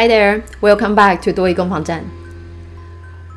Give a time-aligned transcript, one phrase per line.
[0.00, 2.02] Hi there, welcome back to 多益攻防战。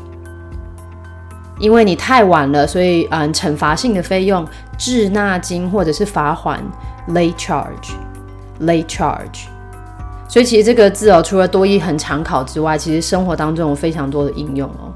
[1.57, 4.45] 因为你太晚了，所以嗯，惩罚性的费用
[4.77, 6.61] 滞纳金或者是罚款
[7.07, 9.45] late charge，late charge。
[10.27, 14.91] 所以其实这个字哦，除了多义很常考之外，其实生活当中有非常多的应用哦。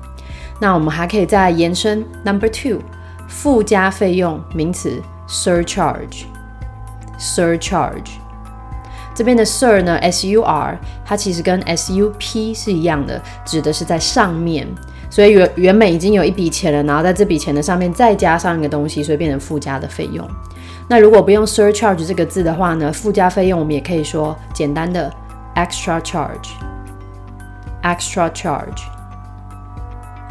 [0.59, 2.79] 那我们还可以再延伸 number two。
[3.31, 8.13] 附加费用名词 surcharge，surcharge
[9.13, 10.75] 这边的 sur 呢，s u r
[11.05, 14.67] 它其实跟 s u p 是一样的，指的是在上面，
[15.11, 20.27] 所以原原本已经有一笔钱了，然后在这笔钱的上面再加上一个东西，所以变成附加的费用。
[20.88, 25.10] 那如果不用 surcharge 这个字的话呢，附加费用我们也可以说简单的
[25.54, 28.82] extra charge，extra charge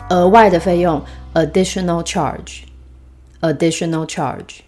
[0.10, 1.02] 额外的费用
[1.34, 4.60] additional charge。additional charge.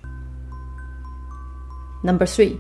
[2.03, 2.57] Number three，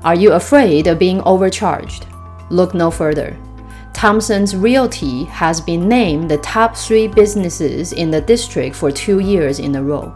[0.04, 2.06] Are you afraid of being overcharged?
[2.50, 3.38] Look no further.
[3.94, 9.60] Thompson's Realty has been named the top three businesses in the district for two years
[9.60, 10.14] in a row.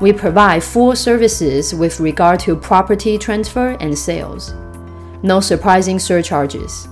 [0.00, 4.54] We provide full services with regard to property transfer and sales.
[5.22, 6.88] No surprising surcharges.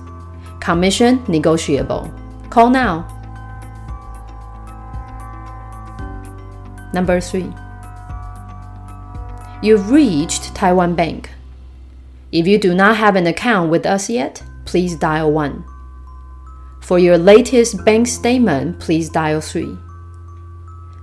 [0.59, 2.13] Commission negotiable.
[2.49, 3.07] Call now.
[6.93, 7.51] Number three.
[9.61, 11.29] You've reached Taiwan Bank.
[12.31, 15.65] If you do not have an account with us yet, please dial 1.
[16.81, 19.77] For your latest bank statement, please dial 3.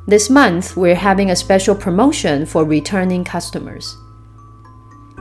[0.08, 3.99] This month, we're having a special promotion for returning customers.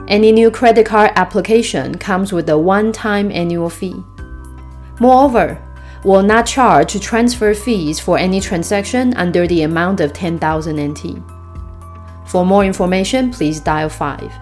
[0.08, 4.02] Any new credit card application comes with a one time annual fee.
[4.98, 5.62] Moreover,
[6.04, 11.22] we'll not charge transfer fees for any transaction under the amount of 10,000 NT.
[12.26, 14.32] For more information, please dial 5.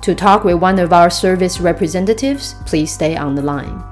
[0.00, 3.91] To talk with one of our service representatives, please stay on the line.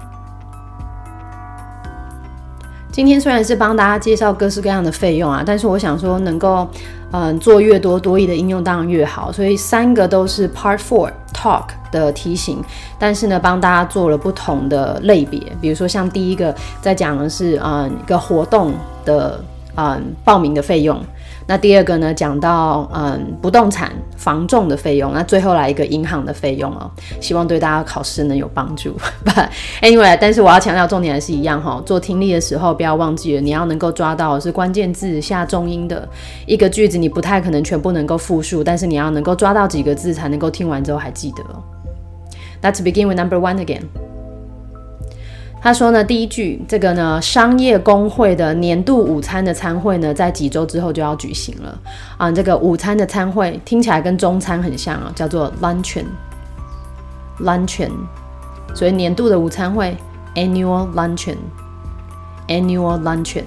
[2.92, 6.69] 今天虽然是帮大家介绍各式各样的费用啊，但是我想说能够
[7.12, 12.62] 嗯做越多多益的应用当然越好，所以三个都是 Part Four Talk 的提醒，
[12.98, 19.40] 但是呢帮大家做了不同的类别，比如说像第一个在讲的是嗯一个活动的
[19.76, 21.00] 嗯报名的费用。
[21.50, 26.88] 那第二个呢，讲到嗯不动产房仲的费用，那最后来一个银行的费用哦，
[27.20, 28.97] 希望对大家考试能有帮助。
[29.26, 29.49] But
[29.82, 36.08] anyway，但是我要强调重点还是一样哈，做听力的时候不要忘记了，你要能够抓到是关键字下重音的
[36.47, 41.43] 一个句子，你不太可能全部能够复述，但是你要能够抓到几个字才能够听完之后还记得。
[42.62, 44.09] Let's begin with number one again.
[45.62, 51.78] 他说呢，第一句这个呢，商业工会的年度午餐的餐会呢，在几周之后就要举行了
[52.16, 52.32] 啊。
[52.32, 57.90] 这个午餐的餐会听起来跟中餐很像啊，叫做 luncheon，luncheon。
[58.74, 59.94] 所以年度的午餐会
[60.34, 63.44] annual luncheon，annual luncheon。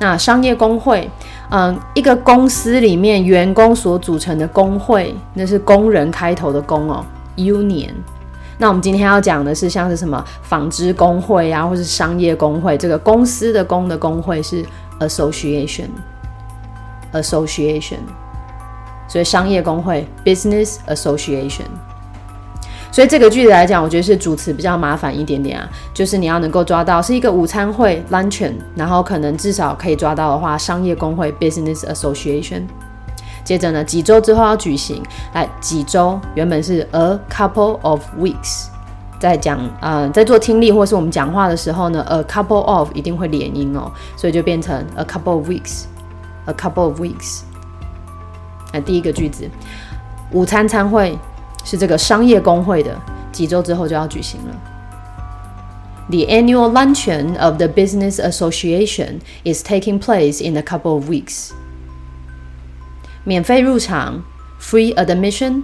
[0.00, 1.10] 那商业工会，
[1.50, 7.04] 嗯，一个公司里面员工所组成的工会，那是工人开头的工哦
[7.36, 7.92] ，union。
[8.64, 12.78] 那我们今天要讲的是像是什么纺织工会啊，或是商业工会。
[12.78, 14.64] 这个公司的工的工会是
[15.00, 17.98] association，association。
[19.06, 21.66] 所以商业工会 business association。
[22.90, 32.62] 所以这个句子来讲，我觉得是主词比较麻烦一点点啊，就是你要能够抓到是一个午餐会 luncheon，然后可能至少可以抓到的话，商业工会 business association。
[33.44, 35.02] 接着呢，几周之后要举行。
[35.34, 38.68] 来，几周原本是 a couple of weeks，
[39.20, 47.42] 在讲呃，在做听力或是我们讲话的时候呢，a couple of 一定会连音哦，所以就变成 a couple of weeks，a couple of weeks。
[48.72, 49.48] 那第一个句子，
[50.32, 51.16] 午餐餐会
[51.64, 52.98] 是这个商业工会的，
[53.30, 54.54] 几周之后就要举行了。
[56.10, 61.52] The annual luncheon of the business association is taking place in a couple of weeks.
[63.24, 64.22] 免费入场
[64.60, 65.62] ，free admission，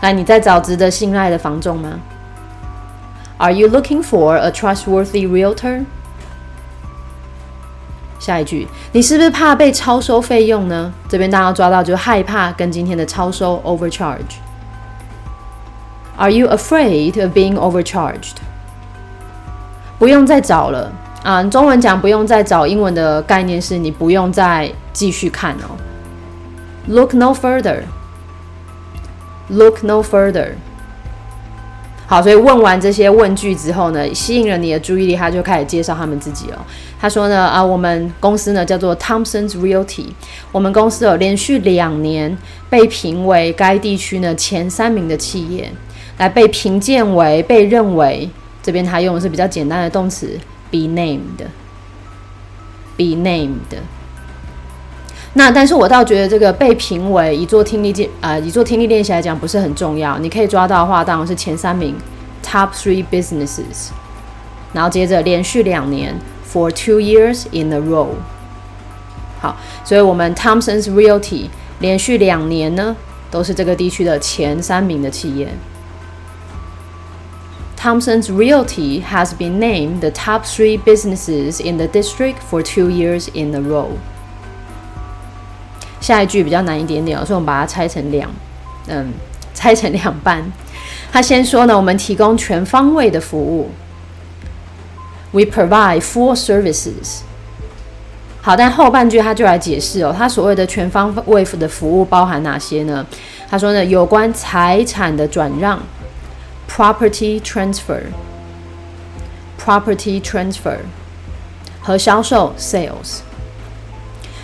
[0.00, 2.00] 来，你在找值得信赖的房仲吗
[3.36, 5.84] ？Are you looking for a trustworthy realtor？
[8.22, 10.92] 下一句，你是不是怕被超收费用呢？
[11.08, 14.38] 这边大家抓到就害怕跟今天的超收 overcharge。
[16.16, 18.36] Are you afraid of being overcharged？
[19.98, 20.92] 不用再找了
[21.24, 21.42] 啊！
[21.42, 25.74] 中文讲不用再找，英文的概念是你不用再继续看哦。
[26.86, 27.82] Look no further.
[29.48, 30.52] Look no further.
[32.06, 36.66] 好，所以问完这些问句之后呢，吸引了你的注意力，他就开始介绍他们自己了。
[37.00, 40.08] 他说呢，啊，我们公司呢叫做 Thompson's Realty，
[40.50, 42.36] 我们公司有连续两年
[42.68, 45.72] 被评为该地区呢前三名的企业，
[46.18, 48.28] 来被评鉴为被认为，
[48.62, 50.38] 这边他用的是比较简单的动词
[50.70, 51.16] ，be named，be
[53.16, 53.78] named。
[55.34, 61.96] 那但是我倒觉得这个被评为以做听力练啊以做听力练习来讲不是很重要，你可以抓到的话当然是前三名
[62.44, 63.88] ，top three businesses，
[64.74, 66.14] 然后接着连续两年
[66.46, 68.08] ，for two years in a row。
[69.40, 71.46] 好，所以我们 Thompson's Realty
[71.80, 72.94] 连续两年呢
[73.30, 75.48] 都是这个地区的前三名的企业。
[77.76, 83.52] Thompson's Realty has been named the top three businesses in the district for two years in
[83.54, 83.96] a row.
[86.02, 88.30] 下一句比较难一点点哦，所以我们把它拆成两，
[88.88, 89.10] 嗯，
[89.54, 90.44] 拆成两半。
[91.10, 93.70] 他先说呢，我们提供全方位的服务
[95.30, 97.20] ，We provide full services。
[98.40, 103.06] 好，但后半句他就来解释哦，他所谓的全方位的服务包含哪些呢？
[103.48, 105.80] 他说呢，有关财产的转让
[106.68, 110.78] ，property transfer，property transfer
[111.80, 113.20] 和销售，sales。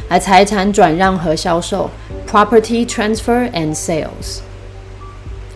[0.10, 1.89] 来财产转让和销售，
[2.30, 4.39] property transfer and sales。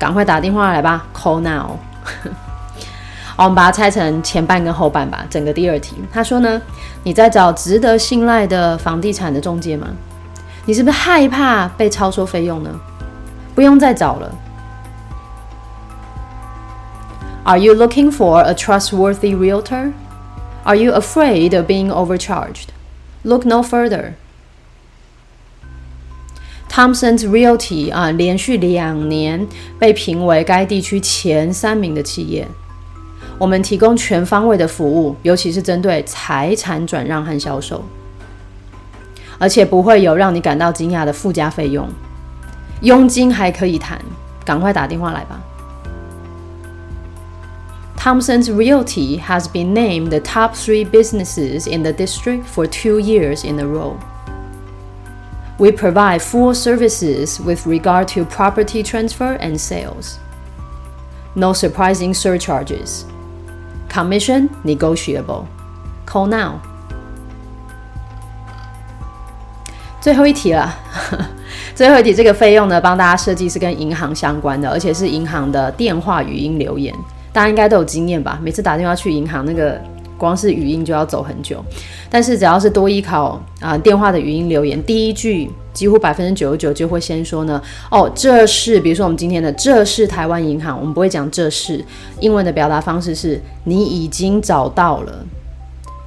[0.00, 1.76] 赶快打电话来吧，call now。
[3.34, 5.24] 好，我们把它拆成前半跟后半吧。
[5.30, 6.60] 整个第二题，他说呢，
[7.02, 9.88] 你在找值得信赖的房地产的中介吗？
[10.66, 12.70] 你是不是害怕被超收费用呢？
[13.54, 14.34] 不用再找了。
[17.44, 19.92] Are you looking for a trustworthy realtor?
[20.64, 22.68] Are you afraid of being overcharged?
[23.24, 24.12] Look no further.
[26.70, 29.46] Thompson's Realty 啊，连续两年
[29.78, 32.48] 被评为该地区前三名的企业。
[33.41, 37.83] 我们提供全方位的服务，尤其是针对财产转让和销售，
[39.37, 41.87] 而且不会有让你感到惊讶的附加费用。
[42.81, 43.99] 佣金还可以谈，
[44.45, 45.41] 赶快打电话来吧。
[47.97, 53.59] Thompson's Realty has been named the top three businesses in the district for two years in
[53.59, 53.95] a row.
[55.57, 60.19] We provide full services with regard to property transfer and sales.
[61.33, 63.05] No surprising surcharges.
[63.92, 65.44] Commission negotiable.
[66.06, 66.54] Call now.
[70.00, 70.74] 最后一题了，
[71.76, 76.92] 最后一题这个费用呢，帮大家设计是跟银行相关的，而且是银行的电话语音留言，
[77.32, 78.38] 大家应该都有经验吧？
[78.42, 79.78] 每次打电话去银行，那个
[80.22, 81.62] 光是语音就要走很久。
[82.08, 85.50] 但是只要是多依靠啊电话的语音留言，第一句。
[85.72, 87.58] 几乎百分之九十九就会先说呢，
[87.90, 91.82] 哦，这是比如说我们今天的这是台湾银行，我们不会讲这是，
[92.20, 95.24] 英文的表达方式是你已经找到了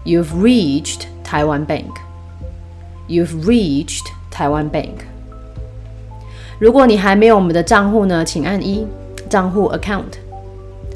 [0.05, 1.89] ，You've reached Taiwan Bank.
[3.10, 5.07] You've reached Taiwan Bank.
[6.60, 8.86] 如果你还没有我们的账户呢，请按一，
[9.27, 10.03] 账户 account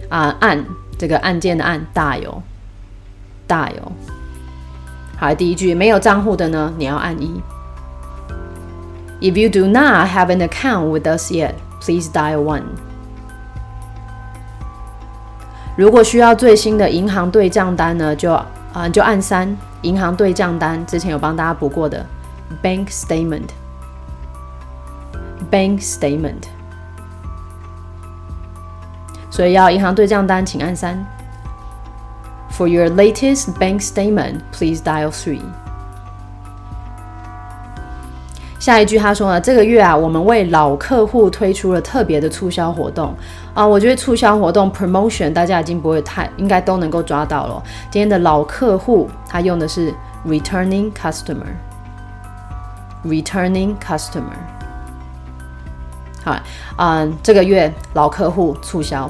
[0.10, 0.64] 啊，按
[0.96, 2.40] 这个按键的按大有
[3.50, 3.92] 大有。
[5.18, 7.42] 好，第一句没有账户的呢，你要按一。
[9.20, 12.64] If you do not have an account with us yet, please dial one.
[15.76, 19.58] 如果需要最新的银行对账单呢，就啊就按三。
[19.82, 22.06] 银行对账单之前有帮大家补过的
[22.62, 23.48] ，bank statement。
[25.50, 26.44] bank statement。
[29.30, 31.06] 所以要银行对账单，请按三。
[32.60, 35.40] For your latest bank statement, please dial three.
[38.60, 43.16] 下一句他说呢，这个月啊，我们为老客户推出了特别的促销活动
[43.54, 43.66] 啊。
[43.66, 47.64] 我觉得促销活动 promotion 大家已经不会太应该都能够抓到了。
[47.90, 49.94] 今天的老客户他用的是
[50.28, 54.36] returning customer，returning customer。
[56.26, 56.36] 好，
[56.76, 59.10] 嗯，这个月老客户促销。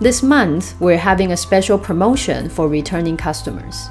[0.00, 3.88] This month we're having a special promotion for returning customers。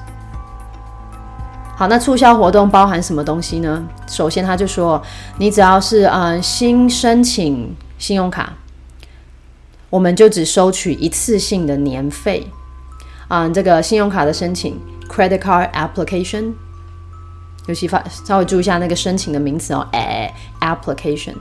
[1.76, 3.88] 好，那促销活动包含什么东西呢？
[4.08, 5.02] 首先他就说，
[5.38, 8.54] 你只要是嗯新申请信用卡，
[9.92, 12.48] 我们就只收取一次性的年费。
[13.28, 16.54] 嗯，这个信用卡的申请 （credit card application）。
[17.68, 21.36] 尤其发稍微注意一下那个申请的名词哦，哎，application，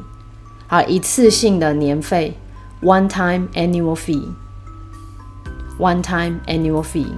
[0.66, 2.36] 好，一次性的年费
[2.82, 4.28] ，one time annual fee）
[5.78, 7.12] One-time annual fee，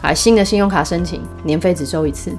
[0.00, 2.36] 好，新的信用卡申请年费只收一次。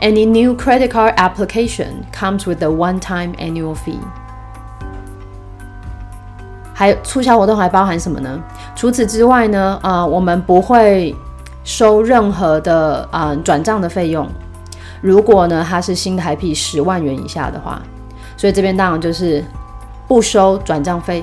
[0.00, 3.98] Any new credit card application comes with a one-time annual fee。
[6.74, 8.40] 还有促销活动还包含什么呢？
[8.74, 11.14] 除此之外呢，呃，我们不会。
[11.62, 14.26] 收任何的啊转账的费用，
[15.02, 17.80] 如果呢它是新台币十万元以下的话，
[18.34, 19.44] 所以这边当然就是
[20.08, 21.22] 不收转账费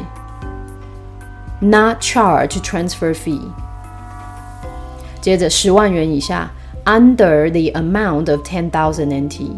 [1.60, 3.40] ，not charge transfer fee。
[5.20, 6.50] 接着十万元以下，
[6.84, 9.50] under the amount of ten thousand NT。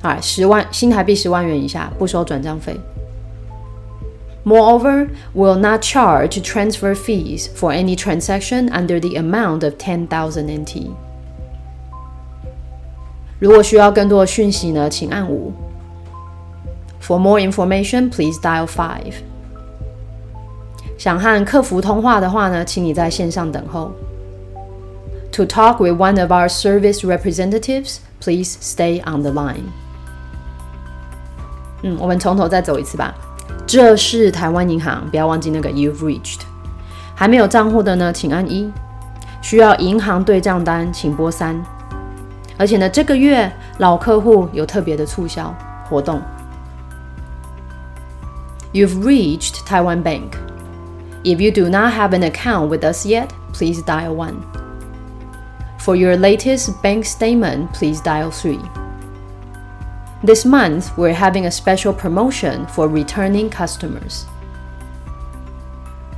[0.00, 2.78] 啊，十万新台币十万元以下不收转账费。
[4.44, 10.90] Moreover, will not charge transfer fees for any transaction under the amount of 10,000 NT.
[13.38, 15.52] 如果需要更多的讯息呢，请按五。
[17.02, 19.14] For more information, please dial five.
[21.03, 23.91] 想和客服通话的话呢，请你在线上等候。
[25.33, 29.65] To talk with one of our service representatives, please stay on the line.
[31.81, 33.13] 嗯，我们从头再走一次吧。
[33.67, 36.43] 这是台湾银行，不要忘记那个 You've reached。
[37.13, 38.71] 还没有账户的呢，请按一；
[39.41, 41.61] 需要银行对账单，请拨三。
[42.57, 45.53] 而且呢，这个月老客户有特别的促销
[45.89, 46.21] 活动。
[48.71, 50.29] You've reached Taiwan Bank.
[51.24, 54.36] If you do not have an account with us yet, please dial one.
[55.78, 58.60] For your latest bank statement, please dial three.
[60.24, 64.24] This month, we're having a special promotion for returning customers.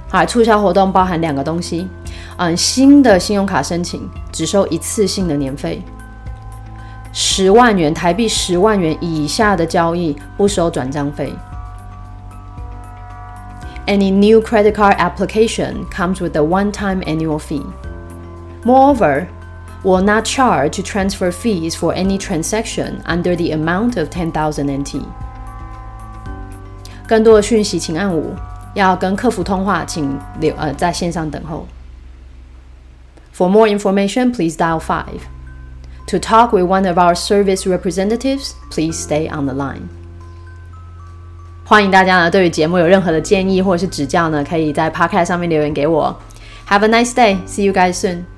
[0.08, 1.88] 好，促销活动包含两个东西，
[2.36, 5.82] 嗯，新的信用卡申请只收一次性的年费，
[7.12, 11.32] 十万元台币十万元以下的交易不收转账费。
[13.86, 17.64] Any new credit card application comes with a one-time annual fee.
[18.64, 19.28] Moreover,
[19.82, 25.02] will not charge transfer fees for any transaction under the amount of 10,000 NT。
[27.08, 28.36] 更多的讯息请按五，
[28.74, 31.66] 要跟客服通话请留呃在线上等候。
[33.32, 35.22] For more information, please dial five.
[36.08, 39.88] To talk with one of our service representatives, please stay on the line.
[41.67, 46.15] 欢迎大家呢，对于节目有任何的建议或者是指教呢，可以在 Podcast 上面留言给我。
[46.69, 47.37] Have a nice day.
[47.47, 48.34] See you guys soon.